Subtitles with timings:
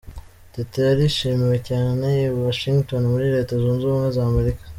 [0.53, 4.63] Teta yarishimiwe cyane i Washington muri Leta Zunze Ubumwe za Amerika.